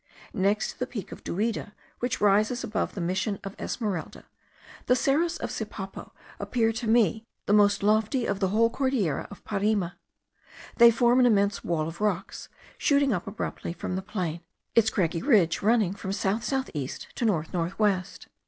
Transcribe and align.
Next 0.33 0.71
to 0.71 0.79
the 0.79 0.87
Peak 0.87 1.11
of 1.11 1.23
Duida, 1.23 1.73
which 1.99 2.19
rises 2.19 2.63
above 2.63 2.95
the 2.95 3.01
mission 3.01 3.39
of 3.43 3.55
Esmeralda, 3.59 4.25
the 4.87 4.95
Cerros 4.95 5.37
of 5.37 5.51
Sipapo 5.51 6.11
appeared 6.39 6.73
to 6.77 6.87
me 6.87 7.27
the 7.45 7.53
most 7.53 7.83
lofty 7.83 8.25
of 8.25 8.39
the 8.39 8.47
whole 8.47 8.71
Cordillera 8.71 9.27
of 9.29 9.43
Parima. 9.43 9.97
They 10.77 10.89
form 10.89 11.19
an 11.19 11.27
immense 11.27 11.63
wall 11.63 11.87
of 11.87 12.01
rocks, 12.01 12.49
shooting 12.79 13.13
up 13.13 13.27
abruptly 13.27 13.73
from 13.73 13.95
the 13.95 14.01
plain, 14.01 14.41
its 14.73 14.89
craggy 14.89 15.21
ridge 15.21 15.57
of 15.57 15.63
running 15.65 15.93
from 15.93 16.13
south 16.13 16.43
south 16.43 16.71
east 16.73 17.09
to 17.17 17.23
north 17.23 17.53
north 17.53 17.77
west. 17.77 18.27